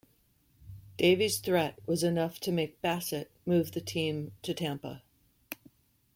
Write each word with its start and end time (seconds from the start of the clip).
Davey's 0.97 1.37
threat 1.37 1.77
was 1.85 2.01
enough 2.01 2.39
to 2.39 2.51
make 2.51 2.81
Bassett 2.81 3.29
move 3.45 3.73
the 3.73 3.81
team 3.81 4.31
to 4.41 4.51
Tampa. 4.51 5.03